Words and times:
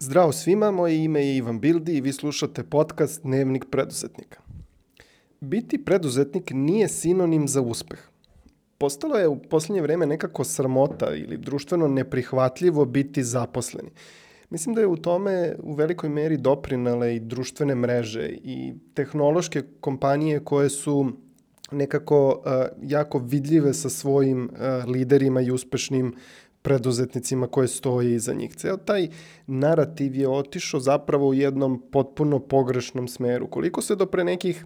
Zdravo 0.00 0.32
svima, 0.32 0.70
moje 0.70 1.04
ime 1.04 1.26
je 1.26 1.36
Ivan 1.36 1.60
Bildi 1.60 1.96
i 1.96 2.00
vi 2.00 2.12
slušate 2.12 2.62
podcast 2.64 3.22
Dnevnik 3.22 3.64
preduzetnika. 3.70 4.40
Biti 5.40 5.84
preduzetnik 5.84 6.50
nije 6.54 6.88
sinonim 6.88 7.48
za 7.48 7.60
uspeh. 7.60 7.98
Postalo 8.78 9.16
je 9.16 9.28
u 9.28 9.42
poslednje 9.42 9.82
vreme 9.82 10.06
nekako 10.06 10.44
sramota 10.44 11.14
ili 11.14 11.36
društveno 11.36 11.88
neprihvatljivo 11.88 12.84
biti 12.84 13.22
zaposleni. 13.22 13.90
Mislim 14.50 14.74
da 14.74 14.80
je 14.80 14.86
u 14.86 14.96
tome 14.96 15.56
u 15.62 15.74
velikoj 15.74 16.08
meri 16.08 16.36
doprinale 16.36 17.16
i 17.16 17.20
društvene 17.20 17.74
mreže 17.74 18.28
i 18.28 18.74
tehnološke 18.94 19.62
kompanije 19.80 20.44
koje 20.44 20.70
su 20.70 21.12
nekako 21.72 22.28
uh, 22.28 22.52
jako 22.82 23.18
vidljive 23.18 23.74
sa 23.74 23.90
svojim 23.90 24.50
uh, 24.52 24.90
liderima 24.90 25.40
i 25.40 25.50
uspešnim 25.50 26.14
preduzetnicima 26.62 27.46
koje 27.46 27.68
stoje 27.68 28.14
iza 28.14 28.34
njih. 28.34 28.56
Ceo 28.56 28.76
taj 28.76 29.08
narativ 29.46 30.16
je 30.16 30.28
otišao 30.28 30.80
zapravo 30.80 31.28
u 31.28 31.34
jednom 31.34 31.82
potpuno 31.90 32.38
pogrešnom 32.38 33.08
smeru. 33.08 33.46
Koliko 33.46 33.82
se 33.82 33.96
do 33.96 34.06
pre 34.06 34.24
nekih 34.24 34.64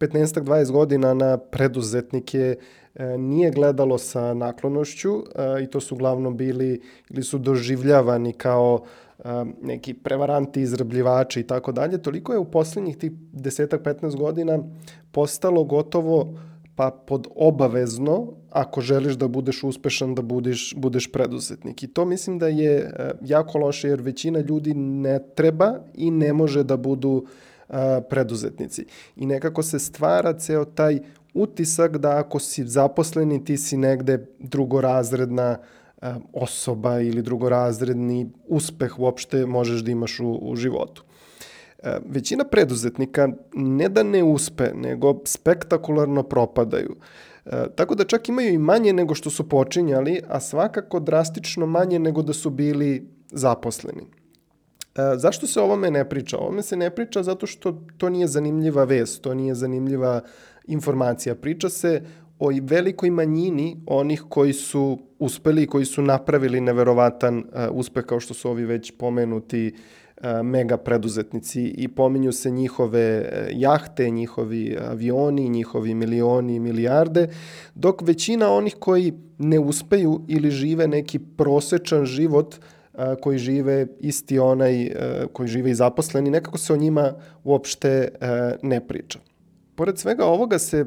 15-20 0.00 0.72
godina 0.72 1.14
na 1.14 1.36
preduzetnike 1.38 2.56
e, 2.94 3.18
nije 3.18 3.50
gledalo 3.50 3.98
sa 3.98 4.34
naklonošću 4.34 5.10
e, 5.10 5.62
i 5.62 5.66
to 5.66 5.80
su 5.80 5.94
uglavnom 5.94 6.36
bili 6.36 6.80
ili 7.10 7.22
su 7.22 7.38
doživljavani 7.38 8.32
kao 8.32 8.84
e, 9.18 9.22
neki 9.62 9.94
prevaranti, 9.94 10.60
izrabljivači 10.60 11.40
i 11.40 11.46
tako 11.46 11.72
dalje, 11.72 12.02
toliko 12.02 12.32
je 12.32 12.38
u 12.38 12.50
poslednjih 12.50 12.96
tih 12.96 13.12
10-15 13.32 14.18
godina 14.18 14.58
postalo 15.12 15.64
gotovo 15.64 16.38
pa 16.76 16.90
pod 16.90 17.26
obavezno, 17.34 18.32
ako 18.50 18.80
želiš 18.80 19.14
da 19.14 19.28
budeš 19.28 19.62
uspešan, 19.64 20.14
da 20.14 20.22
budeš, 20.22 20.74
budeš 20.76 21.12
preduzetnik. 21.12 21.82
I 21.82 21.86
to 21.86 22.04
mislim 22.04 22.38
da 22.38 22.48
je 22.48 22.72
e, 22.72 23.12
jako 23.22 23.58
loše, 23.58 23.88
jer 23.88 24.00
većina 24.00 24.40
ljudi 24.40 24.74
ne 24.74 25.18
treba 25.34 25.74
i 25.94 26.10
ne 26.10 26.32
može 26.32 26.64
da 26.64 26.76
budu 26.76 27.24
a, 27.68 27.80
e, 27.80 28.08
preduzetnici. 28.08 28.86
I 29.16 29.26
nekako 29.26 29.62
se 29.62 29.78
stvara 29.78 30.38
ceo 30.38 30.64
taj 30.64 30.98
utisak 31.34 31.98
da 31.98 32.18
ako 32.18 32.38
si 32.38 32.66
zaposleni, 32.66 33.44
ti 33.44 33.56
si 33.56 33.76
negde 33.76 34.26
drugorazredna 34.38 35.58
a, 36.00 36.08
e, 36.08 36.14
osoba 36.32 37.00
ili 37.00 37.22
drugorazredni 37.22 38.30
uspeh 38.48 38.98
uopšte 38.98 39.46
možeš 39.46 39.80
da 39.80 39.90
imaš 39.90 40.20
u, 40.20 40.38
u 40.42 40.56
životu. 40.56 41.04
E, 41.84 41.98
većina 42.08 42.44
preduzetnika 42.44 43.28
ne 43.54 43.88
da 43.88 44.02
ne 44.02 44.22
uspe, 44.22 44.70
nego 44.74 45.20
spektakularno 45.24 46.22
propadaju. 46.22 46.96
E, 47.46 47.50
tako 47.76 47.94
da 47.94 48.04
čak 48.04 48.28
imaju 48.28 48.54
i 48.54 48.58
manje 48.58 48.92
nego 48.92 49.14
što 49.14 49.30
su 49.30 49.48
počinjali, 49.48 50.20
a 50.28 50.40
svakako 50.40 51.00
drastično 51.00 51.66
manje 51.66 51.98
nego 51.98 52.22
da 52.22 52.32
su 52.32 52.50
bili 52.50 53.08
zaposleni. 53.30 54.02
E, 54.02 55.16
zašto 55.16 55.46
se 55.46 55.60
o 55.60 55.64
ovome 55.64 55.90
ne 55.90 56.08
priča? 56.08 56.38
O 56.38 56.40
ovome 56.40 56.62
se 56.62 56.76
ne 56.76 56.90
priča 56.90 57.22
zato 57.22 57.46
što 57.46 57.82
to 57.96 58.08
nije 58.08 58.26
zanimljiva 58.26 58.84
vest, 58.84 59.22
to 59.22 59.34
nije 59.34 59.54
zanimljiva 59.54 60.20
informacija. 60.66 61.34
Priča 61.34 61.68
se 61.68 62.02
o 62.38 62.50
velikoj 62.62 63.10
manjini 63.10 63.76
onih 63.86 64.24
koji 64.28 64.52
su 64.52 64.98
uspeli 65.18 65.62
i 65.62 65.66
koji 65.66 65.84
su 65.84 66.02
napravili 66.02 66.60
neverovatan 66.60 67.44
uspeh 67.70 68.04
kao 68.04 68.20
što 68.20 68.34
su 68.34 68.50
ovi 68.50 68.64
već 68.64 68.92
pomenuti 68.98 69.72
uh, 69.74 70.03
mega 70.42 70.76
preduzetnici 70.76 71.64
i 71.64 71.88
pominju 71.88 72.32
se 72.32 72.50
njihove 72.50 73.00
e, 73.00 73.48
jahte, 73.52 74.10
njihovi 74.10 74.76
avioni, 74.80 75.48
njihovi 75.48 75.94
milioni 75.94 76.54
i 76.54 76.60
milijarde, 76.60 77.28
dok 77.74 78.02
većina 78.02 78.50
onih 78.50 78.76
koji 78.78 79.12
ne 79.38 79.58
uspeju 79.58 80.20
ili 80.28 80.50
žive 80.50 80.88
neki 80.88 81.18
prosečan 81.18 82.04
život 82.04 82.54
e, 82.54 83.14
koji 83.20 83.38
žive 83.38 83.86
isti 84.00 84.38
onaj 84.38 84.90
koji 85.32 85.48
žive 85.48 85.70
i 85.70 85.74
zaposleni, 85.74 86.30
nekako 86.30 86.58
se 86.58 86.72
o 86.72 86.76
njima 86.76 87.12
uopšte 87.44 88.08
ne 88.62 88.86
priča. 88.86 89.18
Pored 89.74 89.98
svega 89.98 90.24
ovoga 90.24 90.58
se 90.58 90.86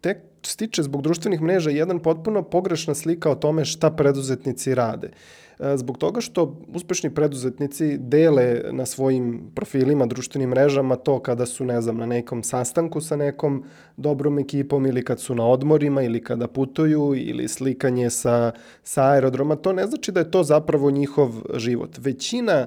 tek 0.00 0.18
stiče 0.46 0.82
zbog 0.82 1.02
društvenih 1.02 1.42
mreža 1.42 1.70
jedan 1.70 1.98
potpuno 1.98 2.42
pogrešna 2.42 2.94
slika 2.94 3.30
o 3.30 3.34
tome 3.34 3.64
šta 3.64 3.90
preduzetnici 3.90 4.74
rade. 4.74 5.10
E, 5.58 5.76
zbog 5.76 5.98
toga 5.98 6.20
što 6.20 6.60
uspešni 6.74 7.14
preduzetnici 7.14 7.98
dele 7.98 8.62
na 8.72 8.86
svojim 8.86 9.50
profilima, 9.54 10.06
društvenim 10.06 10.50
mrežama 10.50 10.96
to 10.96 11.18
kada 11.18 11.46
su, 11.46 11.64
ne 11.64 11.80
znam, 11.80 11.96
na 11.96 12.06
nekom 12.06 12.42
sastanku 12.42 13.00
sa 13.00 13.16
nekom 13.16 13.64
dobrom 13.96 14.38
ekipom 14.38 14.86
ili 14.86 15.04
kad 15.04 15.20
su 15.20 15.34
na 15.34 15.46
odmorima 15.46 16.02
ili 16.02 16.22
kada 16.24 16.48
putuju 16.48 17.14
ili 17.16 17.48
slikanje 17.48 18.10
sa, 18.10 18.52
sa 18.82 19.10
aerodroma. 19.10 19.56
To 19.56 19.72
ne 19.72 19.86
znači 19.86 20.12
da 20.12 20.20
je 20.20 20.30
to 20.30 20.42
zapravo 20.42 20.90
njihov 20.90 21.30
život. 21.54 21.98
Većina 21.98 22.66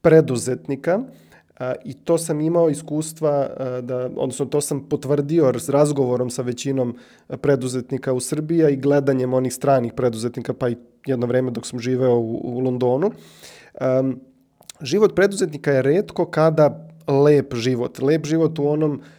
preduzetnika 0.00 0.96
uh, 0.96 1.25
A, 1.58 1.74
I 1.84 1.94
to 1.94 2.18
sam 2.18 2.40
imao 2.40 2.70
iskustva, 2.70 3.48
da, 3.82 4.10
odnosno 4.16 4.46
to 4.46 4.60
sam 4.60 4.88
potvrdio 4.88 5.52
s 5.58 5.68
razgovorom 5.68 6.30
sa 6.30 6.42
većinom 6.42 6.96
preduzetnika 7.40 8.12
u 8.12 8.20
Srbiji 8.20 8.72
i 8.72 8.76
gledanjem 8.76 9.34
onih 9.34 9.54
stranih 9.54 9.92
preduzetnika, 9.92 10.54
pa 10.54 10.68
i 10.68 10.76
jedno 11.06 11.26
vreme 11.26 11.50
dok 11.50 11.66
sam 11.66 11.78
živeo 11.78 12.14
u, 12.14 12.40
u 12.44 12.58
Londonu. 12.58 13.10
Um, 14.00 14.20
život 14.80 15.14
preduzetnika 15.14 15.72
je 15.72 15.82
redko 15.82 16.24
kada 16.24 16.88
lep 17.24 17.54
život. 17.54 17.98
Lep 18.02 18.26
život 18.26 18.58
u 18.58 18.68
onom 18.68 19.00
a, 19.00 19.15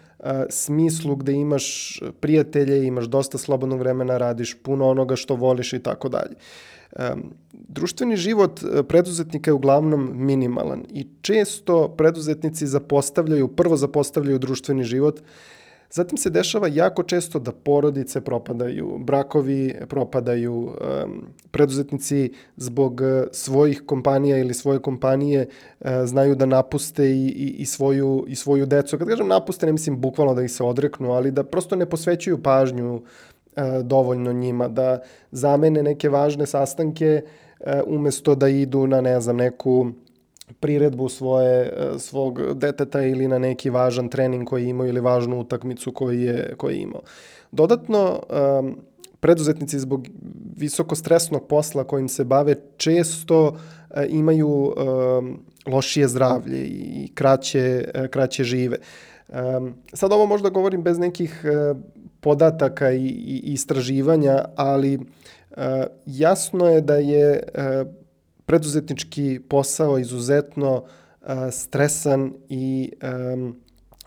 smislu 0.49 1.15
gde 1.15 1.33
imaš 1.33 1.99
prijatelje, 2.19 2.85
imaš 2.85 3.05
dosta 3.05 3.37
slobodnog 3.37 3.79
vremena, 3.79 4.17
radiš 4.17 4.57
puno 4.63 4.89
onoga 4.89 5.15
što 5.15 5.35
voliš 5.35 5.73
i 5.73 5.79
tako 5.79 6.09
dalje. 6.09 6.35
Društveni 7.53 8.17
život 8.17 8.59
preduzetnika 8.87 9.49
je 9.49 9.53
uglavnom 9.53 10.11
minimalan 10.15 10.83
i 10.89 11.07
često 11.21 11.87
preduzetnici 11.97 12.67
zapostavljaju, 12.67 13.47
prvo 13.47 13.77
zapostavljaju 13.77 14.39
društveni 14.39 14.83
život, 14.83 15.21
Zatim 15.91 16.17
se 16.17 16.29
dešava 16.29 16.67
jako 16.67 17.03
često 17.03 17.39
da 17.39 17.51
porodice 17.51 18.21
propadaju, 18.21 18.97
brakovi 18.97 19.75
propadaju, 19.89 20.71
preduzetnici 21.51 22.31
zbog 22.57 23.01
e, 23.01 23.23
svojih 23.31 23.83
kompanija 23.85 24.37
ili 24.37 24.53
svoje 24.53 24.79
kompanije 24.79 25.47
e, 25.81 26.05
znaju 26.05 26.35
da 26.35 26.45
napuste 26.45 27.09
i, 27.09 27.27
i, 27.27 27.55
i, 27.57 27.65
svoju, 27.65 28.25
i 28.27 28.35
svoju 28.35 28.65
decu. 28.65 28.97
Kad 28.97 29.07
kažem 29.07 29.27
napuste, 29.27 29.65
ne 29.65 29.71
mislim 29.71 30.01
bukvalno 30.01 30.33
da 30.33 30.43
ih 30.43 30.51
se 30.51 30.63
odreknu, 30.63 31.11
ali 31.11 31.31
da 31.31 31.43
prosto 31.43 31.75
ne 31.75 31.85
posvećuju 31.85 32.43
pažnju 32.43 33.01
E, 33.57 33.83
dovoljno 33.83 34.33
njima, 34.33 34.67
da 34.67 34.99
zamene 35.31 35.83
neke 35.83 36.09
važne 36.09 36.45
sastanke 36.45 37.21
umesto 37.85 38.35
da 38.35 38.47
idu 38.47 38.87
na, 38.87 39.01
ne 39.01 39.21
znam, 39.21 39.37
neku 39.37 39.91
priredbu 40.59 41.09
svoje, 41.09 41.61
e, 41.61 41.99
svog 41.99 42.53
deteta 42.53 43.01
ili 43.01 43.27
na 43.27 43.39
neki 43.39 43.69
važan 43.69 44.09
trening 44.09 44.47
koji 44.47 44.67
imao 44.67 44.87
ili 44.87 44.99
važnu 44.99 45.39
utakmicu 45.39 45.91
koji 45.91 46.21
je, 46.21 46.53
koji 46.57 46.75
je 46.75 46.81
imao. 46.81 47.01
Dodatno, 47.51 48.21
preduzetnici 49.19 49.79
zbog 49.79 50.07
visoko 50.57 50.95
stresnog 50.95 51.47
posla 51.47 51.83
kojim 51.83 52.07
se 52.07 52.23
bave 52.23 52.55
često 52.77 53.57
imaju 54.09 54.73
lošije 55.65 56.07
zdravlje 56.07 56.65
i 56.65 57.11
kraće, 57.13 57.85
kraće 58.11 58.43
žive. 58.43 58.77
Sad 59.93 60.11
ovo 60.11 60.25
možda 60.25 60.49
govorim 60.49 60.83
bez 60.83 60.99
nekih 60.99 61.45
podataka 62.19 62.91
i, 62.91 63.05
i 63.07 63.41
istraživanja, 63.53 64.45
ali 64.55 64.93
e, 64.93 64.99
jasno 66.05 66.67
je 66.67 66.81
da 66.81 66.95
je 66.95 67.31
e, 67.31 67.85
preduzetnički 68.47 69.39
posao 69.49 69.99
izuzetno 69.99 70.83
e, 71.21 71.51
stresan 71.51 72.33
i 72.49 72.91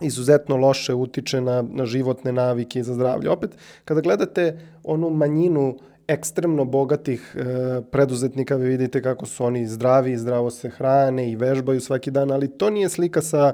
izuzetno 0.01 0.56
loše 0.56 0.95
utiče 0.95 1.41
na, 1.41 1.62
na 1.62 1.87
životne 1.87 2.33
navike 2.33 2.81
i 2.81 2.83
za 2.83 2.95
zdravlje. 2.95 3.31
Opet, 3.31 3.50
kada 3.84 4.00
gledate 4.00 4.59
onu 4.84 5.11
manjinu 5.11 5.79
ekstremno 6.09 6.65
bogatih 6.65 7.37
e, 7.37 7.81
preduzetnika, 7.91 8.56
vi 8.56 8.69
vidite 8.69 9.03
kako 9.03 9.27
su 9.27 9.45
oni 9.45 9.67
zdravi, 9.67 10.17
zdravo 10.17 10.50
se 10.50 10.71
hrane 10.71 11.31
i 11.31 11.37
vežbaju 11.37 11.81
svaki 11.81 12.11
dan, 12.11 12.31
ali 12.31 12.49
to 12.49 12.70
nije 12.70 12.88
slika 12.88 13.23
sa 13.23 13.53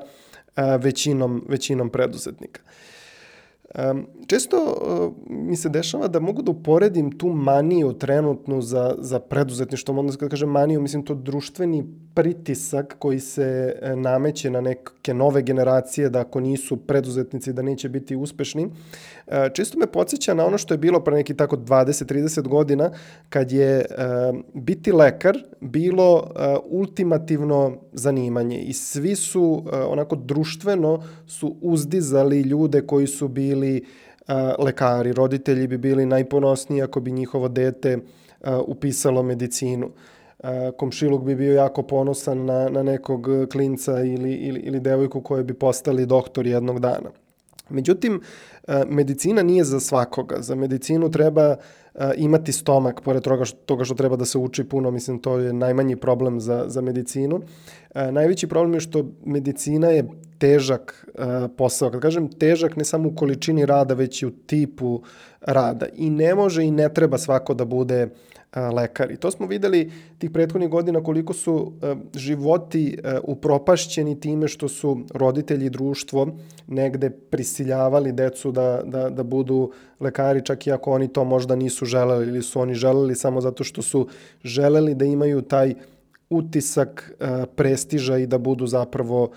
e, 0.56 0.62
većinom, 0.78 1.44
većinom 1.48 1.90
preduzetnika. 1.90 2.62
E, 2.62 2.86
Um, 3.74 4.06
često 4.26 4.56
uh, 4.56 5.12
mi 5.30 5.56
se 5.56 5.68
dešava 5.68 6.08
da 6.08 6.20
mogu 6.20 6.42
da 6.42 6.50
uporedim 6.50 7.18
tu 7.18 7.28
maniju 7.28 7.92
trenutnu 7.92 8.62
za, 8.62 8.94
za 8.98 9.20
preduzetništvo, 9.20 9.98
onda 9.98 10.12
kada 10.12 10.28
kažem 10.28 10.48
maniju, 10.48 10.80
mislim 10.80 11.04
to 11.04 11.14
društveni 11.14 11.84
pritisak 12.16 12.96
koji 12.98 13.20
se 13.20 13.76
e, 13.82 13.96
nameće 13.96 14.50
na 14.50 14.60
neke 14.60 15.14
nove 15.14 15.42
generacije 15.42 16.08
da 16.08 16.20
ako 16.20 16.40
nisu 16.40 16.76
preduzetnici 16.76 17.52
da 17.52 17.62
neće 17.62 17.88
biti 17.88 18.16
uspešni. 18.16 18.68
E, 19.26 19.50
često 19.54 19.78
me 19.78 19.86
podsjeća 19.86 20.34
na 20.34 20.46
ono 20.46 20.58
što 20.58 20.74
je 20.74 20.78
bilo 20.78 21.00
pre 21.00 21.14
neki 21.14 21.34
tako 21.34 21.56
20-30 21.56 22.48
godina 22.48 22.90
kad 23.28 23.52
je 23.52 23.78
e, 23.78 23.84
biti 24.54 24.92
lekar 24.92 25.38
bilo 25.60 26.30
ultimativno 26.64 27.76
zanimanje 27.92 28.58
i 28.58 28.72
svi 28.72 29.16
su 29.16 29.64
onako 29.88 30.16
društveno 30.16 31.02
su 31.26 31.56
uzdizali 31.60 32.40
ljude 32.40 32.80
koji 32.80 33.06
su 33.06 33.28
bili 33.28 33.84
lekari. 34.58 35.12
Roditelji 35.12 35.66
bi 35.66 35.78
bili 35.78 36.06
najponosniji 36.06 36.82
ako 36.82 37.00
bi 37.00 37.12
njihovo 37.12 37.48
dete 37.48 37.98
upisalo 38.66 39.22
medicinu. 39.22 39.90
Komšiluk 40.76 41.24
bi 41.24 41.34
bio 41.34 41.54
jako 41.54 41.82
ponosan 41.82 42.44
na, 42.44 42.68
na 42.68 42.82
nekog 42.82 43.26
klinca 43.52 44.00
ili, 44.00 44.32
ili, 44.32 44.60
ili 44.60 44.80
devojku 44.80 45.20
koje 45.20 45.44
bi 45.44 45.54
postali 45.54 46.06
doktor 46.06 46.46
jednog 46.46 46.80
dana. 46.80 47.10
Međutim, 47.68 48.20
medicina 48.86 49.42
nije 49.42 49.64
za 49.64 49.80
svakoga. 49.80 50.36
Za 50.40 50.54
medicinu 50.54 51.10
treba 51.10 51.56
imati 52.16 52.52
stomak, 52.52 53.00
pored 53.00 53.22
toga 53.22 53.44
što, 53.44 53.58
toga 53.66 53.84
što 53.84 53.94
treba 53.94 54.16
da 54.16 54.24
se 54.24 54.38
uči 54.38 54.64
puno, 54.64 54.90
mislim 54.90 55.18
to 55.18 55.38
je 55.38 55.52
najmanji 55.52 55.96
problem 55.96 56.40
za, 56.40 56.64
za 56.66 56.80
medicinu. 56.80 57.40
Najveći 57.94 58.46
problem 58.46 58.74
je 58.74 58.80
što 58.80 59.06
medicina 59.24 59.88
je 59.88 60.08
težak 60.38 61.06
posao. 61.56 61.90
Kad 61.90 62.00
kažem 62.00 62.28
težak, 62.28 62.76
ne 62.76 62.84
samo 62.84 63.08
u 63.08 63.14
količini 63.14 63.66
rada, 63.66 63.94
već 63.94 64.22
i 64.22 64.26
u 64.26 64.30
tipu 64.30 65.02
rada. 65.40 65.86
I 65.96 66.10
ne 66.10 66.34
može 66.34 66.64
i 66.64 66.70
ne 66.70 66.94
treba 66.94 67.18
svako 67.18 67.54
da 67.54 67.64
bude 67.64 68.08
lekari. 68.72 69.16
To 69.16 69.30
smo 69.30 69.46
videli 69.46 69.92
tih 70.18 70.30
prethodnih 70.30 70.70
godina 70.70 71.02
koliko 71.02 71.32
su 71.32 71.72
životi 72.14 72.98
upropašćeni 73.22 74.20
time 74.20 74.48
što 74.48 74.68
su 74.68 75.00
roditelji 75.14 75.66
i 75.66 75.70
društvo 75.70 76.28
negde 76.66 77.10
prisiljavali 77.10 78.12
decu 78.12 78.52
da, 78.52 78.82
da, 78.84 79.10
da 79.10 79.22
budu 79.22 79.72
lekari, 80.00 80.44
čak 80.44 80.66
i 80.66 80.72
ako 80.72 80.92
oni 80.92 81.08
to 81.08 81.24
možda 81.24 81.56
nisu 81.56 81.85
želeli 81.86 82.26
ili 82.28 82.42
su 82.42 82.60
oni 82.60 82.74
želeli 82.74 83.14
samo 83.14 83.40
zato 83.40 83.64
što 83.64 83.82
su 83.82 84.08
želeli 84.44 84.94
da 84.94 85.04
imaju 85.04 85.42
taj 85.42 85.74
utisak 86.30 87.12
prestiža 87.56 88.18
i 88.18 88.26
da 88.26 88.38
budu 88.38 88.66
zapravo 88.66 89.30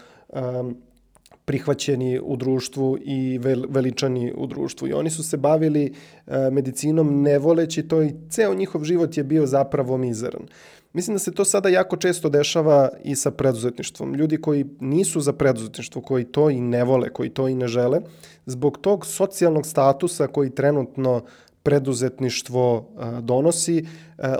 prihvaćeni 1.50 2.20
u 2.24 2.36
društvu 2.36 2.98
i 3.02 3.40
veličani 3.70 4.34
u 4.38 4.48
društvu. 4.48 4.88
I 4.88 4.94
oni 4.94 5.10
su 5.10 5.24
se 5.24 5.38
bavili 5.38 5.94
e, 6.28 6.50
medicinom 6.52 7.22
ne 7.22 7.40
voleći 7.40 7.88
to 7.88 8.04
i 8.04 8.14
ceo 8.30 8.54
njihov 8.54 8.84
život 8.84 9.18
je 9.18 9.24
bio 9.24 9.46
zapravo 9.46 9.98
mizeran. 9.98 10.46
Mislim 10.94 11.16
da 11.16 11.20
se 11.20 11.32
to 11.32 11.46
sada 11.46 11.70
jako 11.70 11.98
često 11.98 12.30
dešava 12.30 12.90
i 13.04 13.16
sa 13.16 13.32
preduzetništvom. 13.32 14.14
Ljudi 14.14 14.38
koji 14.38 14.66
nisu 14.80 15.22
za 15.22 15.34
preduzetništvo, 15.34 16.02
koji 16.02 16.26
to 16.26 16.50
i 16.50 16.62
ne 16.62 16.84
vole, 16.84 17.10
koji 17.10 17.30
to 17.30 17.48
i 17.48 17.56
ne 17.56 17.68
žele, 17.68 18.02
zbog 18.46 18.78
tog 18.78 19.06
socijalnog 19.06 19.66
statusa 19.66 20.28
koji 20.28 20.50
trenutno 20.50 21.22
preduzetništvo 21.64 22.90
donosi, 23.22 23.86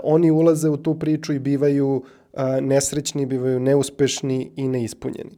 oni 0.04 0.30
ulaze 0.30 0.68
u 0.68 0.76
tu 0.76 0.98
priču 0.98 1.32
i 1.32 1.38
bivaju 1.38 2.02
nesrećni, 2.60 3.26
bivaju 3.26 3.60
neuspešni 3.60 4.50
i 4.56 4.68
neispunjeni. 4.68 5.30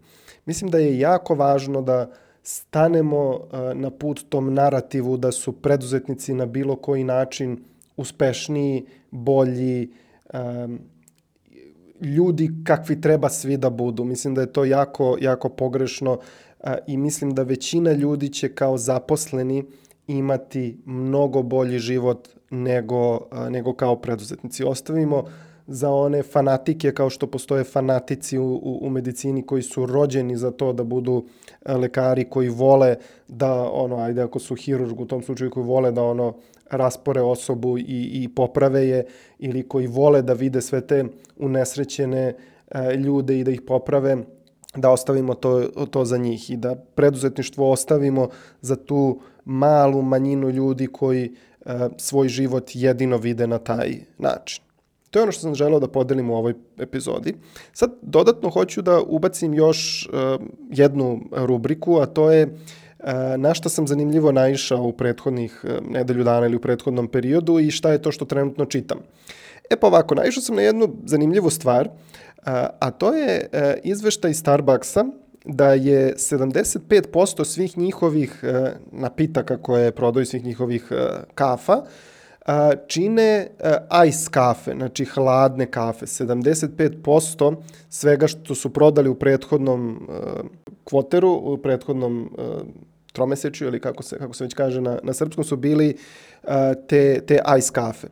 Mislim 0.47 0.71
da 0.71 0.79
je 0.79 0.99
jako 0.99 1.35
važno 1.35 1.83
da 1.83 2.11
stanemo 2.43 3.41
na 3.75 3.91
put 3.91 4.25
tom 4.29 4.55
narativu 4.55 5.17
da 5.17 5.33
su 5.33 5.53
preduzetnici 5.53 6.35
na 6.35 6.47
bilo 6.47 6.77
koji 6.77 7.05
način 7.05 7.65
uspešniji, 7.97 8.87
bolji, 9.11 9.91
ljudi 12.01 12.51
kakvi 12.65 13.01
treba 13.01 13.29
svi 13.29 13.57
da 13.57 13.71
budu. 13.71 14.05
Mislim 14.05 14.35
da 14.35 14.41
je 14.41 14.53
to 14.53 14.65
jako, 14.65 15.17
jako 15.21 15.49
pogrešno 15.49 16.19
i 16.87 16.97
mislim 16.97 17.35
da 17.35 17.43
većina 17.43 17.93
ljudi 17.93 18.29
će 18.29 18.55
kao 18.55 18.79
zaposleni 18.79 19.65
imati 20.19 20.79
mnogo 20.85 21.43
bolji 21.43 21.79
život 21.79 22.29
nego, 22.51 23.21
nego 23.51 23.75
kao 23.75 23.97
preduzetnici. 23.97 24.65
Ostavimo 24.65 25.25
za 25.67 25.91
one 25.91 26.23
fanatike 26.23 26.93
kao 26.93 27.11
što 27.11 27.27
postoje 27.27 27.65
fanatici 27.65 28.39
u, 28.39 28.45
u, 28.45 28.79
u 28.83 28.91
medicini 28.91 29.47
koji 29.47 29.63
su 29.63 29.87
rođeni 29.87 30.37
za 30.37 30.51
to 30.51 30.73
da 30.73 30.85
budu 30.85 31.25
lekari 31.67 32.25
koji 32.25 32.49
vole 32.49 32.97
da 33.29 33.71
ono 33.71 33.97
ajde 33.97 34.23
ako 34.23 34.39
su 34.39 34.55
hirurg 34.55 35.01
u 35.01 35.07
tom 35.07 35.23
slučaju 35.23 35.51
koji 35.51 35.67
vole 35.67 35.93
da 35.93 36.03
ono 36.03 36.35
raspore 36.71 37.21
osobu 37.21 37.79
i, 37.79 37.85
i 38.23 38.29
poprave 38.35 38.89
je 38.89 39.07
ili 39.39 39.69
koji 39.69 39.87
vole 39.87 40.23
da 40.23 40.33
vide 40.33 40.61
sve 40.61 40.81
te 40.81 41.05
unesrećene 41.37 42.35
e, 42.71 42.97
ljude 42.97 43.39
i 43.39 43.45
da 43.45 43.51
ih 43.51 43.61
poprave 43.61 44.17
da 44.77 44.91
ostavimo 44.91 45.35
to, 45.35 45.63
to 45.91 46.05
za 46.05 46.17
njih 46.17 46.51
i 46.51 46.57
da 46.57 46.75
preduzetništvo 46.75 47.71
ostavimo 47.71 48.29
za 48.61 48.77
tu 48.77 49.21
malu 49.45 50.03
manjinu 50.03 50.51
ljudi 50.51 50.87
koji 50.87 51.25
e, 51.67 51.89
svoj 51.97 52.29
život 52.29 52.71
jedino 52.75 53.17
vide 53.17 53.47
na 53.47 53.59
taj 53.59 53.95
način. 54.19 54.63
To 55.13 55.19
je 55.19 55.23
ono 55.23 55.33
što 55.33 55.41
sam 55.41 55.55
želeo 55.55 55.81
da 55.81 55.89
podelim 55.89 56.31
u 56.31 56.37
ovoj 56.37 56.55
epizodi. 56.79 57.35
Sad 57.73 57.91
dodatno 58.03 58.51
hoću 58.51 58.83
da 58.83 59.01
ubacim 59.01 59.55
još 59.55 60.09
uh, 60.09 60.47
jednu 60.71 61.21
rubriku, 61.33 61.99
a 62.01 62.07
to 62.07 62.31
je 62.31 62.47
uh, 62.47 63.11
na 63.37 63.55
šta 63.55 63.69
sam 63.69 63.87
zanimljivo 63.87 64.33
naišao 64.33 64.83
u 64.83 64.93
prethodnih 64.93 65.65
uh, 65.65 65.71
nedelju 65.91 66.25
dana 66.25 66.47
ili 66.47 66.57
u 66.57 66.61
prethodnom 66.61 67.09
periodu 67.09 67.59
i 67.61 67.71
šta 67.71 67.93
je 67.93 68.03
to 68.03 68.13
što 68.13 68.25
trenutno 68.25 68.65
čitam. 68.65 68.99
E 69.73 69.77
pa 69.77 69.87
ovako, 69.87 70.15
naišao 70.15 70.43
sam 70.43 70.57
na 70.57 70.63
jednu 70.63 70.89
zanimljivu 71.05 71.51
stvar, 71.51 71.89
a 72.81 72.91
to 72.91 73.15
je 73.15 73.49
izveštaj 73.85 74.35
Starbucksa 74.35 75.05
da 75.45 75.73
je 75.73 76.15
75% 76.17 77.45
svih 77.45 77.79
njihovih 77.79 78.45
napitaka 78.93 79.57
koje 79.57 79.93
prodaju 79.93 80.27
svih 80.27 80.45
njihovih 80.45 80.93
kafa 81.35 81.83
a, 82.47 82.73
čine 82.87 83.49
a, 83.91 84.05
ice 84.05 84.31
kafe, 84.31 84.75
znači 84.75 85.05
hladne 85.05 85.67
kafe. 85.71 86.07
75% 86.07 87.57
svega 87.89 88.27
što 88.27 88.55
su 88.55 88.73
prodali 88.73 89.09
u 89.09 89.15
prethodnom 89.15 90.09
a, 90.09 90.43
kvoteru, 90.85 91.31
u 91.31 91.57
prethodnom 91.57 92.31
a, 92.39 92.61
tromesečju 93.13 93.69
ili 93.69 93.81
kako 93.81 94.03
se, 94.03 94.19
kako 94.19 94.35
se 94.35 94.45
već 94.45 94.55
kaže 94.55 94.81
na, 94.81 94.99
na 95.03 95.13
srpskom 95.13 95.45
su 95.45 95.57
bili 95.57 95.97
a, 96.45 96.75
te, 96.75 97.21
te 97.27 97.39
ice 97.59 97.73
kafe. 97.73 98.09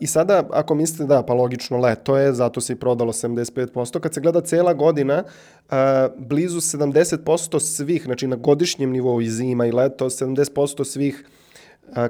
I 0.00 0.06
sada, 0.06 0.44
ako 0.50 0.74
mislite 0.74 1.04
da, 1.04 1.22
pa 1.22 1.34
logično 1.34 1.78
leto 1.78 2.16
je, 2.16 2.32
zato 2.32 2.60
se 2.60 2.72
i 2.72 2.76
prodalo 2.76 3.12
75%. 3.12 4.00
Kad 4.00 4.14
se 4.14 4.20
gleda 4.20 4.40
cela 4.40 4.74
godina, 4.74 5.22
uh, 5.24 5.76
blizu 6.18 6.60
70% 6.60 7.60
svih, 7.60 8.02
znači 8.04 8.26
na 8.26 8.36
godišnjem 8.36 8.90
nivou 8.90 9.20
i 9.20 9.30
zima 9.30 9.66
i 9.66 9.72
leto, 9.72 10.10
70% 10.10 10.84
svih 10.84 11.24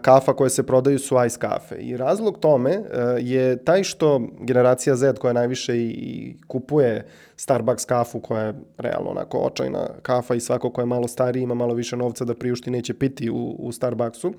kafa 0.02 0.32
koje 0.32 0.50
se 0.50 0.62
prodaju 0.62 0.99
su 0.99 1.17
ice 1.26 1.38
kafe. 1.38 1.75
I 1.76 1.96
razlog 1.96 2.38
tome 2.38 2.82
je 3.19 3.64
taj 3.64 3.84
što 3.84 4.20
generacija 4.40 4.96
Z 4.96 5.14
koja 5.19 5.32
najviše 5.32 5.76
i 5.78 6.37
kupuje 6.46 7.06
Starbucks 7.37 7.84
kafu 7.84 8.20
koja 8.20 8.43
je 8.43 8.55
realno 8.78 9.11
onako 9.11 9.38
očajna 9.38 9.88
kafa 10.02 10.34
i 10.34 10.40
svako 10.40 10.70
ko 10.70 10.81
je 10.81 10.87
malo 10.87 11.08
stariji 11.08 11.43
ima 11.43 11.55
malo 11.55 11.75
više 11.75 11.96
novca 11.96 12.25
da 12.25 12.34
priušti 12.34 12.70
neće 12.70 12.94
piti 12.94 13.31
u, 13.31 13.56
u 13.58 13.72
Starbucksu. 13.72 14.32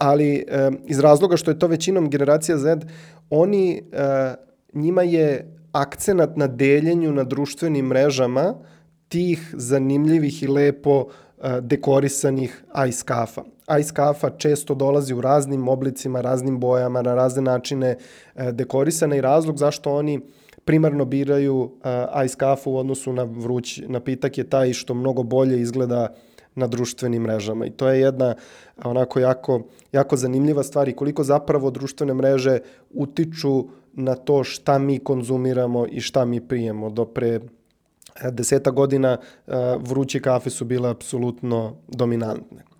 Ali 0.00 0.46
iz 0.86 1.00
razloga 1.00 1.36
što 1.36 1.50
je 1.50 1.58
to 1.58 1.66
većinom 1.66 2.10
generacija 2.10 2.58
Z, 2.58 2.76
oni, 3.30 3.82
njima 4.74 5.02
je 5.02 5.54
akcenat 5.72 6.36
na 6.36 6.46
deljenju 6.46 7.12
na 7.12 7.24
društvenim 7.24 7.86
mrežama 7.86 8.54
tih 9.08 9.54
zanimljivih 9.56 10.42
i 10.42 10.46
lepo 10.46 11.06
dekorisanih 11.60 12.64
ice 12.88 13.02
kafa. 13.04 13.42
Ice 13.80 13.94
kafa 13.94 14.30
često 14.30 14.74
dolazi 14.74 15.14
u 15.14 15.20
raznim 15.20 15.68
oblicima, 15.68 16.20
raznim 16.20 16.60
bojama, 16.60 17.02
na 17.02 17.14
razne 17.14 17.42
načine 17.42 17.96
e, 18.34 18.52
dekorisana 18.52 19.16
i 19.16 19.20
razlog 19.20 19.58
zašto 19.58 19.94
oni 19.94 20.20
primarno 20.64 21.04
biraju 21.04 21.70
e, 21.84 22.24
ice 22.26 22.36
kafu 22.36 22.70
u 22.70 22.76
odnosu 22.76 23.12
na 23.12 23.22
vruć 23.22 23.80
napitak 23.86 24.38
je 24.38 24.50
taj 24.50 24.72
što 24.72 24.94
mnogo 24.94 25.22
bolje 25.22 25.60
izgleda 25.60 26.08
na 26.54 26.66
društvenim 26.66 27.22
mrežama. 27.22 27.66
I 27.66 27.70
to 27.70 27.88
je 27.88 28.00
jedna 28.00 28.34
onako 28.84 29.20
jako, 29.20 29.62
jako 29.92 30.16
zanimljiva 30.16 30.62
stvar 30.62 30.88
i 30.88 30.96
koliko 30.96 31.24
zapravo 31.24 31.70
društvene 31.70 32.14
mreže 32.14 32.58
utiču 32.90 33.64
na 33.92 34.14
to 34.14 34.44
šta 34.44 34.78
mi 34.78 34.98
konzumiramo 34.98 35.86
i 35.86 36.00
šta 36.00 36.24
mi 36.24 36.40
prijemo. 36.40 36.90
Do 36.90 37.04
pre 37.04 37.28
e, 37.28 37.40
deseta 38.30 38.70
godina 38.70 39.16
vruće 39.78 40.20
kafe 40.20 40.50
su 40.50 40.64
bile 40.64 40.90
apsolutno 40.90 41.76
dominantne. 41.88 42.71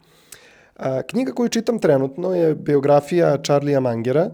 Knjiga 1.07 1.33
koju 1.33 1.49
čitam 1.49 1.79
trenutno 1.79 2.35
je 2.35 2.55
biografija 2.55 3.39
Charlie'a 3.39 3.81
Mangera. 3.81 4.31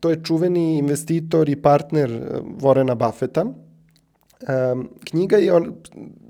To 0.00 0.10
je 0.10 0.24
čuveni 0.24 0.78
investitor 0.78 1.48
i 1.48 1.56
partner 1.56 2.10
e, 2.10 2.40
Warrena 2.60 2.94
Buffetta. 2.94 3.44
Knjiga 5.04 5.36
je, 5.36 5.52
on, 5.52 5.72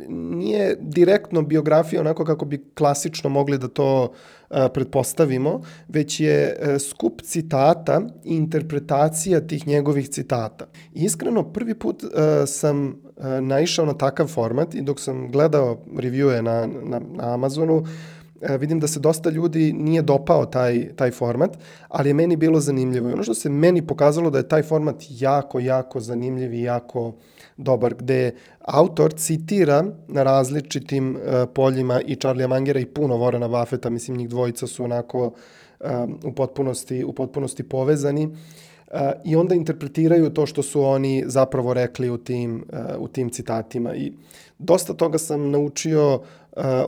nije 0.08 0.76
direktno 0.80 1.42
biografija 1.42 2.00
onako 2.00 2.24
kako 2.24 2.44
bi 2.44 2.64
klasično 2.74 3.30
mogli 3.30 3.58
da 3.58 3.68
to 3.68 4.12
e, 4.50 4.68
pretpostavimo, 4.74 5.60
već 5.88 6.20
je 6.20 6.56
e, 6.60 6.78
skup 6.78 7.22
citata 7.22 8.02
i 8.24 8.36
interpretacija 8.36 9.46
tih 9.46 9.66
njegovih 9.66 10.08
citata. 10.08 10.66
Iskreno, 10.94 11.52
prvi 11.52 11.74
put 11.74 12.04
sam 12.46 13.02
naišao 13.40 13.86
na 13.86 13.94
takav 13.94 14.26
format 14.26 14.74
i 14.74 14.82
dok 14.82 15.00
sam 15.00 15.30
gledao 15.32 15.78
reviewe 15.96 16.42
na, 16.42 16.66
na, 16.66 17.00
na 17.14 17.34
Amazonu, 17.34 17.84
E, 17.84 18.17
vidim 18.58 18.80
da 18.80 18.86
se 18.86 19.00
dosta 19.00 19.30
ljudi 19.30 19.72
nije 19.72 20.02
dopao 20.02 20.46
taj, 20.46 20.88
taj 20.96 21.10
format, 21.10 21.58
ali 21.88 22.10
je 22.10 22.14
meni 22.14 22.36
bilo 22.36 22.60
zanimljivo. 22.60 23.10
I 23.10 23.12
ono 23.12 23.22
što 23.22 23.34
se 23.34 23.50
meni 23.50 23.86
pokazalo 23.86 24.30
da 24.30 24.38
je 24.38 24.48
taj 24.48 24.62
format 24.62 24.96
jako, 25.08 25.60
jako 25.60 26.00
zanimljiv 26.00 26.54
i 26.54 26.62
jako 26.62 27.12
dobar, 27.56 27.94
gde 27.94 28.34
autor 28.60 29.12
citira 29.12 29.84
na 30.08 30.22
različitim 30.22 31.16
uh, 31.16 31.22
poljima 31.54 32.00
i 32.00 32.16
Charlie 32.16 32.48
Mangera 32.48 32.80
i 32.80 32.86
puno 32.86 33.16
Vorena 33.16 33.48
Buffetta, 33.48 33.90
mislim 33.90 34.16
njih 34.16 34.28
dvojica 34.28 34.66
su 34.66 34.84
onako 34.84 35.26
uh, 35.26 35.90
u, 36.24 36.32
potpunosti, 36.32 37.04
u 37.04 37.12
potpunosti 37.12 37.62
povezani. 37.62 38.28
I 39.24 39.36
onda 39.36 39.54
interpretiraju 39.54 40.30
to 40.30 40.46
što 40.46 40.62
su 40.62 40.82
oni 40.82 41.24
zapravo 41.26 41.74
rekli 41.74 42.10
u 42.10 42.18
tim, 42.18 42.64
u 42.98 43.08
tim 43.08 43.30
citatima. 43.30 43.94
I 43.96 44.12
dosta 44.58 44.94
toga 44.94 45.18
sam 45.18 45.50
naučio 45.50 46.20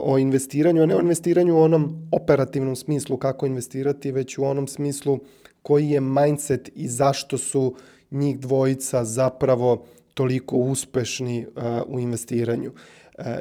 o 0.01 0.17
investiranju, 0.17 0.81
a 0.81 0.85
ne 0.85 0.95
o 0.95 1.01
investiranju 1.01 1.55
u 1.55 1.61
onom 1.61 2.09
operativnom 2.11 2.75
smislu 2.75 3.17
kako 3.17 3.45
investirati, 3.45 4.11
već 4.11 4.37
u 4.37 4.43
onom 4.43 4.67
smislu 4.67 5.19
koji 5.61 5.89
je 5.89 6.01
mindset 6.01 6.69
i 6.75 6.87
zašto 6.87 7.37
su 7.37 7.75
njih 8.11 8.39
dvojica 8.39 9.05
zapravo 9.05 9.85
toliko 10.13 10.55
uspešni 10.57 11.45
u 11.87 11.99
investiranju. 11.99 12.71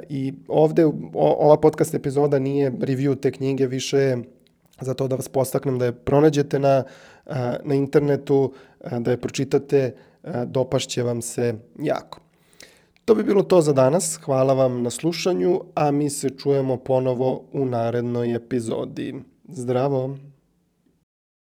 I 0.08 0.32
ovde 0.48 0.86
ova 1.14 1.60
podcast 1.60 1.94
epizoda 1.94 2.38
nije 2.38 2.70
review 2.70 3.20
te 3.20 3.30
knjige, 3.30 3.66
više 3.66 3.98
je 3.98 4.22
za 4.80 4.94
to 4.94 5.08
da 5.08 5.16
vas 5.16 5.28
postaknem 5.28 5.78
da 5.78 5.84
je 5.84 5.92
pronađete 5.92 6.58
na, 6.58 6.84
na 7.64 7.74
internetu, 7.74 8.52
da 8.98 9.10
je 9.10 9.20
pročitate, 9.20 9.94
dopašće 10.46 11.02
vam 11.02 11.22
se 11.22 11.54
jako. 11.78 12.20
To 13.04 13.14
bi 13.14 13.22
bilo 13.22 13.42
to 13.42 13.60
za 13.60 13.72
danas. 13.72 14.16
Hvala 14.24 14.54
vam 14.54 14.82
na 14.82 14.90
slušanju, 14.90 15.60
a 15.74 15.90
mi 15.90 16.10
se 16.10 16.30
čujemo 16.30 16.76
ponovo 16.76 17.44
u 17.52 17.64
narednoj 17.64 18.34
epizodi. 18.34 19.14
Zdravo! 19.48 20.16